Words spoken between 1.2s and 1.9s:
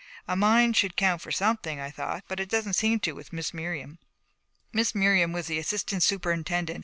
for something,